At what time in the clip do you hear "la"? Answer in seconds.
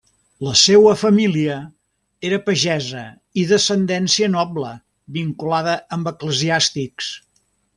0.45-0.51